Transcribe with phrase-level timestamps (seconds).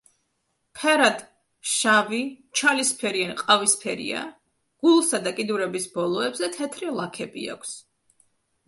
[0.77, 1.19] ფერად
[1.71, 2.21] შავი,
[2.61, 4.25] ჩალისფერი ან ყავისფერია,
[4.87, 7.79] გულსა და კიდურების ბოლოებზე თეთრი ლაქები აქვს.